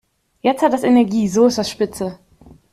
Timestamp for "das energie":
0.73-1.27